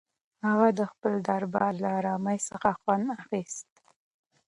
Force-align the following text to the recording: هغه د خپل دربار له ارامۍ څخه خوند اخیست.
هغه 0.47 0.67
د 0.79 0.81
خپل 0.91 1.13
دربار 1.29 1.73
له 1.83 1.89
ارامۍ 1.99 2.37
څخه 2.49 2.69
خوند 2.81 3.05
اخیست. 3.21 3.71